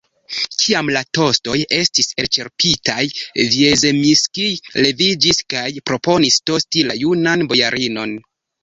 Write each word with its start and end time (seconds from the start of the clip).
Kiam 0.61 0.87
la 0.95 1.03
tostoj 1.17 1.57
estis 1.77 2.09
elĉerpitaj, 2.23 3.05
Vjazemskij 3.43 4.51
leviĝis 4.87 5.45
kaj 5.57 5.69
proponis 5.93 6.45
tosti 6.53 6.89
la 6.91 7.03
junan 7.07 7.51
bojarinon. 7.55 8.23